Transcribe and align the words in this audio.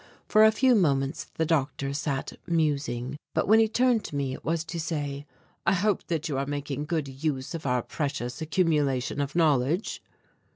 For 0.27 0.43
a 0.43 0.51
few 0.51 0.73
moments 0.73 1.25
the 1.35 1.45
doctor 1.45 1.93
sat 1.93 2.33
musing; 2.47 3.17
but 3.35 3.47
when 3.47 3.59
he 3.59 3.67
turned 3.67 4.03
to 4.05 4.15
me 4.15 4.33
it 4.33 4.43
was 4.43 4.63
to 4.63 4.79
say: 4.79 5.27
"I 5.63 5.73
hope 5.75 6.07
that 6.07 6.27
you 6.27 6.39
are 6.39 6.47
making 6.47 6.85
good 6.85 7.07
use 7.23 7.53
of 7.53 7.67
our 7.67 7.83
precious 7.83 8.41
accumulation 8.41 9.21
of 9.21 9.35
knowledge." 9.35 10.01